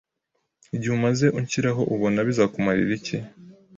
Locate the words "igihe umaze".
0.75-1.25